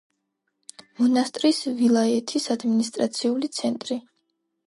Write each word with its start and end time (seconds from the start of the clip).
მონასტირის 1.01 1.59
ვილაიეთის 1.81 2.49
ადმინისტრაციული 2.57 3.51
ცენტრი. 3.59 3.99